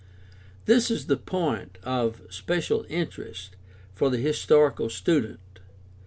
This 0.65 0.89
is 0.89 1.05
the 1.05 1.15
point 1.15 1.77
of 1.83 2.23
special 2.31 2.87
interest 2.89 3.55
for 3.93 4.09
the 4.09 4.17
historical 4.17 4.89
student. 4.89 5.59